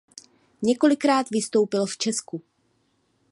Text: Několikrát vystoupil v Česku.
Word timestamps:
Několikrát 0.61 1.29
vystoupil 1.29 1.85
v 1.85 1.97
Česku. 1.97 2.41